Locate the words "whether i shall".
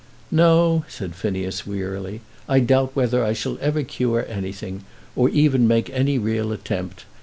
2.95-3.59